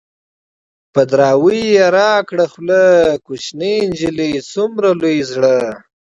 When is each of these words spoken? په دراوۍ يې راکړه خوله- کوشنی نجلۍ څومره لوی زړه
په 0.93 1.01
دراوۍ 1.11 1.61
يې 1.75 1.85
راکړه 1.97 2.45
خوله- 2.51 2.83
کوشنی 3.25 3.75
نجلۍ 3.89 4.33
څومره 4.51 4.89
لوی 5.01 5.17
زړه 5.31 5.55